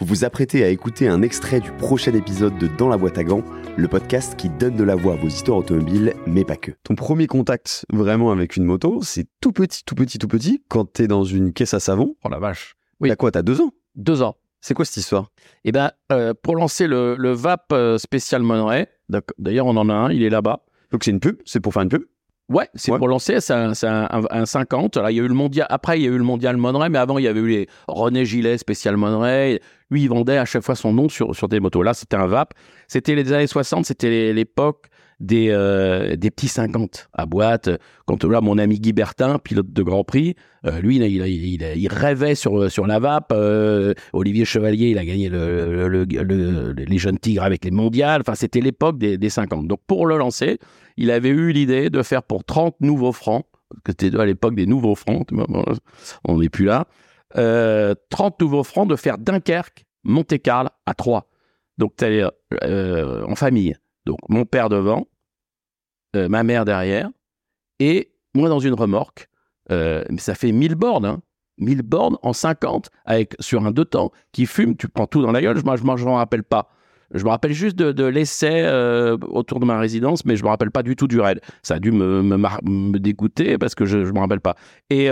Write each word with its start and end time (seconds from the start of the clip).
Vous 0.00 0.06
vous 0.06 0.24
apprêtez 0.24 0.64
à 0.64 0.68
écouter 0.68 1.08
un 1.08 1.20
extrait 1.20 1.60
du 1.60 1.70
prochain 1.72 2.14
épisode 2.14 2.56
de 2.56 2.66
Dans 2.66 2.88
la 2.88 2.96
boîte 2.96 3.18
à 3.18 3.24
gants, 3.24 3.44
le 3.76 3.86
podcast 3.86 4.34
qui 4.34 4.48
donne 4.48 4.74
de 4.74 4.82
la 4.82 4.96
voix 4.96 5.12
à 5.12 5.16
vos 5.16 5.28
histoires 5.28 5.58
automobiles, 5.58 6.14
mais 6.26 6.42
pas 6.44 6.56
que. 6.56 6.70
Ton 6.84 6.94
premier 6.94 7.26
contact 7.26 7.84
vraiment 7.92 8.32
avec 8.32 8.56
une 8.56 8.64
moto, 8.64 9.00
c'est 9.02 9.26
tout 9.42 9.52
petit, 9.52 9.84
tout 9.84 9.94
petit, 9.94 10.18
tout 10.18 10.26
petit, 10.26 10.64
quand 10.68 10.90
t'es 10.90 11.06
dans 11.06 11.24
une 11.24 11.52
caisse 11.52 11.74
à 11.74 11.80
savon. 11.80 12.16
Oh 12.24 12.30
la 12.30 12.38
vache. 12.38 12.76
T'as 13.02 13.14
quoi, 13.16 13.30
t'as 13.30 13.42
deux 13.42 13.60
ans? 13.60 13.72
Deux 13.94 14.22
ans. 14.22 14.36
C'est 14.62 14.72
quoi 14.72 14.86
cette 14.86 14.96
histoire? 14.96 15.30
Eh 15.64 15.72
ben, 15.72 15.90
euh, 16.12 16.32
pour 16.32 16.56
lancer 16.56 16.86
le, 16.86 17.14
le 17.16 17.32
VAP 17.32 17.70
euh, 17.72 17.98
spécial 17.98 18.42
Monterey, 18.42 18.88
d'ailleurs 19.38 19.66
on 19.66 19.76
en 19.76 19.90
a 19.90 19.94
un, 19.94 20.10
il 20.10 20.22
est 20.22 20.30
là-bas. 20.30 20.64
Donc 20.92 21.04
c'est 21.04 21.10
une 21.10 21.20
pub 21.20 21.36
C'est 21.44 21.60
pour 21.60 21.74
faire 21.74 21.82
une 21.82 21.90
pub? 21.90 22.04
Ouais, 22.50 22.68
c'est 22.74 22.90
Ouais. 22.90 22.98
pour 22.98 23.06
lancer, 23.08 23.40
c'est 23.40 23.52
un, 23.54 23.70
un- 23.70 24.08
un- 24.10 24.22
un 24.42 24.44
50. 24.44 24.96
Là, 24.96 25.10
il 25.12 25.16
y 25.16 25.20
a 25.20 25.22
eu 25.22 25.28
le 25.28 25.34
mondial. 25.34 25.66
Après, 25.70 25.98
il 25.98 26.02
y 26.02 26.06
a 26.06 26.10
eu 26.10 26.18
le 26.18 26.24
mondial 26.24 26.56
Monterey, 26.56 26.88
mais 26.90 26.98
avant, 26.98 27.16
il 27.18 27.24
y 27.24 27.28
avait 27.28 27.38
eu 27.40 27.46
les 27.48 27.68
René 27.86 28.24
Gillet 28.24 28.58
spécial 28.58 28.96
Monterey. 28.96 29.60
Lui, 29.90 30.02
il 30.02 30.08
vendait 30.08 30.36
à 30.36 30.44
chaque 30.44 30.62
fois 30.64 30.74
son 30.74 30.92
nom 30.92 31.08
sur, 31.08 31.34
sur 31.34 31.46
des 31.48 31.60
motos. 31.60 31.82
Là, 31.84 31.94
c'était 31.94 32.16
un 32.16 32.26
VAP. 32.26 32.52
C'était 32.88 33.14
les 33.14 33.32
années 33.32 33.46
60, 33.46 33.86
c'était 33.86 34.32
l'époque 34.32 34.86
des, 35.20 35.48
euh, 35.50 36.16
des 36.16 36.30
petits 36.30 36.48
50 36.48 37.08
à 37.12 37.26
boîte. 37.26 37.68
Quand 38.06 38.24
là, 38.24 38.40
mon 38.40 38.58
ami 38.58 38.80
Guy 38.80 38.92
Bertin, 38.92 39.38
pilote 39.38 39.70
de 39.72 39.82
Grand 39.82 40.02
Prix, 40.02 40.34
euh, 40.66 40.80
lui, 40.80 40.96
il, 40.96 41.88
rêvait 41.88 42.34
sur, 42.34 42.70
sur 42.70 42.86
la 42.86 42.98
VAP. 42.98 43.30
Euh, 43.32 43.94
Olivier 44.12 44.44
Chevalier, 44.44 44.88
il 44.88 44.98
a 44.98 45.04
gagné 45.04 45.28
le, 45.28 45.88
le- 45.88 46.04
le- 46.04 46.22
le- 46.22 46.72
les 46.72 46.98
jeunes 46.98 47.18
tigres 47.18 47.42
avec 47.42 47.64
les 47.64 47.70
mondiales. 47.70 48.22
Enfin, 48.22 48.34
c'était 48.34 48.60
l'époque 48.60 48.98
des, 48.98 49.18
des 49.18 49.30
50. 49.30 49.68
Donc, 49.68 49.80
pour 49.86 50.06
le 50.06 50.16
lancer, 50.16 50.58
il 50.96 51.10
avait 51.10 51.28
eu 51.28 51.52
l'idée 51.52 51.90
de 51.90 52.02
faire 52.02 52.22
pour 52.22 52.42
30 52.44 52.76
nouveaux 52.80 53.12
francs, 53.12 53.44
que 53.84 53.92
c'était 53.98 54.18
à 54.18 54.24
l'époque 54.24 54.54
des 54.54 54.66
nouveaux 54.66 54.94
francs, 54.94 55.26
tu 55.28 55.34
on 56.24 56.38
n'est 56.38 56.48
plus 56.48 56.64
là, 56.64 56.86
euh, 57.36 57.94
30 58.08 58.40
nouveaux 58.40 58.64
francs 58.64 58.88
de 58.88 58.96
faire 58.96 59.18
Dunkerque, 59.18 59.84
Monte-Carlo 60.04 60.70
à 60.86 60.94
3. 60.94 61.28
Donc, 61.78 61.92
c'est-à-dire 61.98 62.30
euh, 62.64 63.24
en 63.26 63.34
famille. 63.34 63.76
Donc, 64.10 64.18
mon 64.28 64.44
père 64.44 64.68
devant, 64.68 65.06
euh, 66.16 66.28
ma 66.28 66.42
mère 66.42 66.64
derrière, 66.64 67.08
et 67.78 68.10
moi 68.34 68.48
dans 68.48 68.58
une 68.58 68.74
remorque. 68.74 69.28
Euh, 69.70 70.02
mais 70.10 70.18
ça 70.18 70.34
fait 70.34 70.50
1000 70.50 70.74
bornes, 70.74 71.04
hein. 71.04 71.22
1000 71.58 71.82
bornes 71.82 72.16
en 72.24 72.32
50, 72.32 72.90
avec, 73.04 73.36
sur 73.38 73.64
un 73.64 73.70
deux 73.70 73.84
temps, 73.84 74.10
qui 74.32 74.46
fume, 74.46 74.76
tu 74.76 74.88
prends 74.88 75.06
tout 75.06 75.22
dans 75.22 75.30
la 75.30 75.40
gueule, 75.40 75.56
je 75.56 75.62
ne 75.62 76.04
m'en 76.06 76.16
rappelle 76.16 76.42
pas. 76.42 76.70
Je 77.14 77.22
me 77.22 77.28
rappelle 77.28 77.52
juste 77.52 77.76
de, 77.76 78.04
l'essai 78.04 78.62
euh, 78.64 79.16
autour 79.28 79.60
de 79.60 79.64
ma 79.64 79.78
résidence, 79.78 80.24
mais 80.24 80.34
je 80.34 80.42
me 80.42 80.48
rappelle 80.48 80.72
pas 80.72 80.82
du 80.82 80.96
tout 80.96 81.06
du 81.06 81.20
raid. 81.20 81.40
Ça 81.62 81.74
a 81.74 81.78
dû 81.78 81.92
me, 81.92 82.98
dégoûter 82.98 83.58
parce 83.58 83.76
que 83.76 83.84
je 83.84 83.98
ne 83.98 84.10
me 84.10 84.18
rappelle 84.18 84.40
pas. 84.40 84.56
Et 84.90 85.08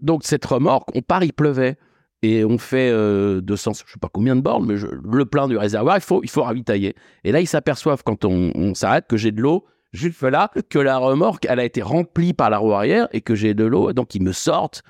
donc, 0.00 0.24
cette 0.24 0.44
remorque, 0.44 0.88
on 0.96 1.02
part, 1.02 1.22
il 1.22 1.32
pleuvait. 1.32 1.76
Et 2.22 2.44
on 2.44 2.56
fait 2.58 2.90
euh, 2.90 3.40
200, 3.40 3.72
je 3.86 3.92
sais 3.92 3.98
pas 4.00 4.08
combien 4.12 4.36
de 4.36 4.40
bornes, 4.40 4.64
mais 4.66 4.76
je- 4.76 4.86
le 4.86 5.24
plein 5.24 5.48
du 5.48 5.56
réservoir, 5.56 5.96
il 5.96 6.02
faut, 6.02 6.20
il 6.22 6.30
faut 6.30 6.42
ravitailler. 6.44 6.94
Et 7.24 7.32
là, 7.32 7.40
ils 7.40 7.46
s'aperçoivent 7.48 8.02
quand 8.04 8.24
on, 8.24 8.52
on 8.54 8.74
s'arrête 8.74 9.06
que 9.08 9.16
j'ai 9.16 9.32
de 9.32 9.40
l'eau 9.40 9.64
juste 9.92 10.22
là, 10.22 10.50
que 10.70 10.78
la 10.78 10.96
remorque, 10.98 11.46
elle 11.48 11.58
a 11.60 11.64
été 11.64 11.82
remplie 11.82 12.32
par 12.32 12.48
la 12.48 12.58
roue 12.58 12.72
arrière 12.72 13.08
et 13.12 13.20
que 13.20 13.34
j'ai 13.34 13.54
de 13.54 13.64
l'eau. 13.64 13.92
Donc, 13.92 14.14
ils 14.14 14.22
me 14.22 14.32
sortent. 14.32 14.82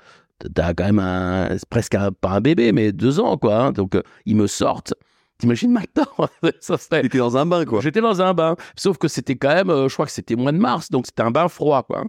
T'as 0.53 0.73
quand 0.73 0.85
même 0.85 0.99
un, 0.99 1.55
presque 1.69 1.95
un, 1.95 2.11
pas 2.11 2.29
un 2.31 2.41
bébé, 2.41 2.71
mais 2.71 2.91
deux 2.91 3.19
ans, 3.19 3.37
quoi. 3.37 3.55
hein. 3.57 3.71
Donc, 3.71 3.95
euh, 3.95 4.03
ils 4.25 4.35
me 4.35 4.47
sortent. 4.47 4.93
T'imagines 5.39 5.71
maintenant? 5.71 6.05
Ça 6.61 6.77
serait- 6.77 7.01
T'étais 7.01 7.17
dans 7.17 7.35
un 7.37 7.45
bain, 7.45 7.65
quoi. 7.65 7.81
J'étais 7.81 8.01
dans 8.01 8.21
un 8.21 8.33
bain. 8.33 8.55
Sauf 8.75 8.97
que 8.97 9.07
c'était 9.07 9.35
quand 9.35 9.53
même, 9.53 9.69
euh, 9.69 9.89
je 9.89 9.93
crois 9.93 10.05
que 10.05 10.11
c'était 10.11 10.35
mois 10.35 10.51
de 10.51 10.57
mars, 10.57 10.89
donc 10.89 11.05
c'était 11.07 11.23
un 11.23 11.31
bain 11.31 11.47
froid, 11.47 11.83
quoi. 11.83 12.05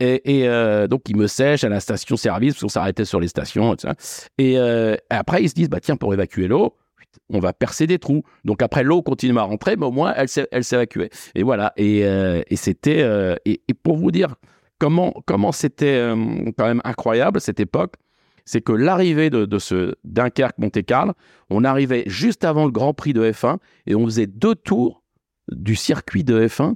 Et, 0.00 0.46
euh, 0.46 0.86
donc, 0.86 1.02
ils 1.08 1.16
me 1.16 1.26
sèchent 1.26 1.64
à 1.64 1.68
la 1.68 1.80
station-service, 1.80 2.54
parce 2.54 2.62
qu'on 2.62 2.68
s'arrêtait 2.68 3.04
sur 3.04 3.18
les 3.18 3.28
stations, 3.28 3.74
et, 3.74 3.80
ça. 3.80 3.94
et 4.38 4.58
euh, 4.58 4.96
après, 5.10 5.42
ils 5.42 5.48
se 5.48 5.54
disent, 5.54 5.68
bah 5.68 5.80
tiens, 5.80 5.96
pour 5.96 6.14
évacuer 6.14 6.46
l'eau, 6.46 6.76
on 7.30 7.40
va 7.40 7.52
percer 7.52 7.86
des 7.86 7.98
trous. 7.98 8.22
Donc 8.44 8.62
après, 8.62 8.82
l'eau 8.82 9.02
continue 9.02 9.38
à 9.38 9.42
rentrer, 9.42 9.76
mais 9.76 9.86
au 9.86 9.90
moins, 9.90 10.14
elle 10.16 10.62
évacuée. 10.72 11.10
Et 11.34 11.42
voilà. 11.42 11.72
Et, 11.76 12.04
euh, 12.04 12.42
c'était... 12.54 13.02
euh, 13.02 13.36
et, 13.44 13.60
pour 13.82 13.96
vous 13.96 14.10
dire 14.10 14.36
comment 14.78 15.14
comment 15.26 15.52
c'était 15.52 15.96
euh, 15.96 16.14
quand 16.56 16.66
même 16.66 16.80
incroyable, 16.84 17.40
cette 17.40 17.60
époque, 17.60 17.94
c'est 18.44 18.60
que 18.60 18.72
l'arrivée 18.72 19.30
de, 19.30 19.44
de 19.44 19.58
ce 19.58 19.94
Dunkerque-Monte-Carlo, 20.04 21.12
on 21.50 21.64
arrivait 21.64 22.04
juste 22.06 22.44
avant 22.44 22.64
le 22.64 22.70
Grand 22.70 22.94
Prix 22.94 23.12
de 23.12 23.30
F1 23.30 23.58
et 23.86 23.94
on 23.94 24.04
faisait 24.04 24.26
deux 24.26 24.54
tours 24.54 25.02
du 25.50 25.76
circuit 25.76 26.24
de 26.24 26.46
F1 26.46 26.74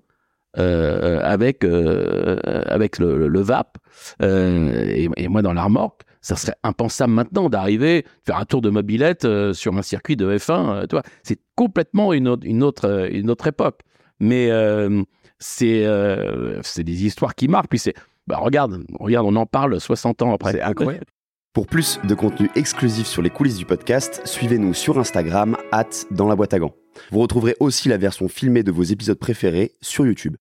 euh, 0.58 1.20
avec, 1.22 1.64
euh, 1.64 2.38
avec 2.66 2.98
le, 2.98 3.28
le- 3.28 3.40
VAP. 3.40 3.78
Euh, 4.22 5.08
et, 5.16 5.28
moi, 5.28 5.42
dans 5.42 5.52
la 5.52 5.64
remorque, 5.64 6.02
ça 6.20 6.36
serait 6.36 6.54
impensable 6.62 7.12
maintenant 7.12 7.48
d'arriver, 7.48 8.04
faire 8.24 8.36
un 8.36 8.44
tour 8.44 8.60
de 8.62 8.70
mobilette 8.70 9.24
euh, 9.24 9.52
sur 9.52 9.76
un 9.76 9.82
circuit 9.82 10.16
de 10.16 10.26
F1. 10.36 10.52
euh, 10.52 10.86
tu 10.86 10.94
vois. 10.94 11.02
c'est 11.22 11.40
complètement 11.56 12.12
une 12.12 12.28
autre, 12.28 12.46
une, 12.46 12.62
autre, 12.62 12.86
euh, 12.88 13.08
une 13.10 13.30
autre 13.30 13.46
époque. 13.48 13.80
Mais 14.20 14.50
euh, 14.50 15.02
c'est 15.40 15.84
euh, 15.84 16.60
c'est 16.62 16.84
des 16.84 17.04
histoires 17.04 17.34
qui 17.34 17.48
marquent. 17.48 17.68
Puis 17.70 17.80
c'est, 17.80 17.94
bah, 18.28 18.36
regarde, 18.38 18.84
regarde, 19.00 19.26
on 19.28 19.34
en 19.34 19.46
parle 19.46 19.80
60 19.80 20.22
ans 20.22 20.32
après. 20.32 20.52
C'est 20.52 20.62
incroyable. 20.62 21.06
Pour 21.54 21.66
plus 21.66 21.98
de 22.04 22.14
contenu 22.14 22.48
exclusif 22.54 23.06
sur 23.06 23.20
les 23.20 23.28
coulisses 23.28 23.58
du 23.58 23.66
podcast, 23.66 24.22
suivez-nous 24.24 24.72
sur 24.74 24.98
Instagram, 24.98 25.56
at 25.72 25.84
dans 26.10 26.26
la 26.28 26.34
boîte 26.36 26.54
à 26.54 26.58
gants. 26.60 26.74
Vous 27.10 27.18
retrouverez 27.20 27.56
aussi 27.60 27.88
la 27.90 27.98
version 27.98 28.28
filmée 28.28 28.62
de 28.62 28.70
vos 28.70 28.84
épisodes 28.84 29.18
préférés 29.18 29.72
sur 29.82 30.06
YouTube. 30.06 30.30